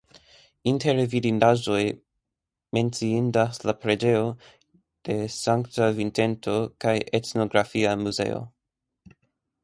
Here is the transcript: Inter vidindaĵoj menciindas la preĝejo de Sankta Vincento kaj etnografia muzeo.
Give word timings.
Inter 0.69 0.99
vidindaĵoj 1.09 1.81
menciindas 2.77 3.59
la 3.69 3.75
preĝejo 3.83 4.23
de 5.09 5.17
Sankta 5.35 5.89
Vincento 5.99 6.55
kaj 6.87 6.95
etnografia 7.19 7.93
muzeo. 8.07 8.41